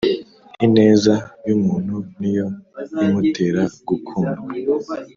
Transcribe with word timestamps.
Ineza 0.65 1.13
yumuntu 1.47 1.95
niyo 2.19 2.47
imutera 3.03 3.61
gukundwa 3.87 4.43